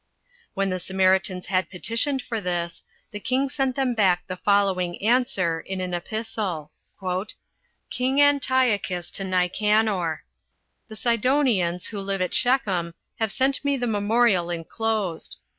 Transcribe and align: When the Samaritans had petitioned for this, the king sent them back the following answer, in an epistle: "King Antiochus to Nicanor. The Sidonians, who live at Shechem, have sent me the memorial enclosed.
When 0.55 0.71
the 0.71 0.79
Samaritans 0.79 1.45
had 1.45 1.69
petitioned 1.69 2.23
for 2.23 2.41
this, 2.41 2.81
the 3.11 3.19
king 3.19 3.49
sent 3.51 3.75
them 3.75 3.93
back 3.93 4.25
the 4.25 4.35
following 4.35 4.99
answer, 4.99 5.59
in 5.59 5.79
an 5.79 5.93
epistle: 5.93 6.71
"King 7.91 8.19
Antiochus 8.19 9.11
to 9.11 9.23
Nicanor. 9.23 10.23
The 10.87 10.95
Sidonians, 10.95 11.85
who 11.85 11.99
live 11.99 12.19
at 12.19 12.33
Shechem, 12.33 12.95
have 13.19 13.31
sent 13.31 13.63
me 13.63 13.77
the 13.77 13.85
memorial 13.85 14.49
enclosed. 14.49 15.37